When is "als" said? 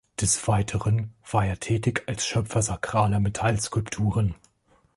2.07-2.25